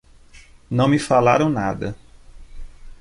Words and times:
Não 0.67 0.87
me 0.87 0.97
falaram 0.97 1.47
nada. 1.47 1.95